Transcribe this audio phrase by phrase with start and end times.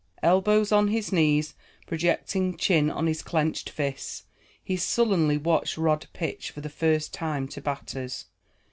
[0.23, 1.53] Elbows on his knees,
[1.85, 4.23] projecting chin on his clenched fists,
[4.63, 8.25] he sullenly watched Rod pitch for the first time to batters.